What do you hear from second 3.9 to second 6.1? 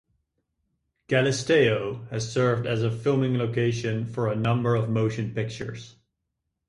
for a number of motion pictures.